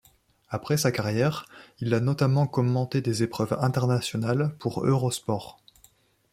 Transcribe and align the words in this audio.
Après 0.49 0.77
sa 0.77 0.91
carrière, 0.91 1.45
il 1.79 1.93
a 1.93 1.99
notamment 1.99 2.47
commenté 2.47 3.01
des 3.01 3.21
épreuves 3.21 3.55
internationales 3.61 4.55
pour 4.57 4.83
Eurosport. 4.83 5.61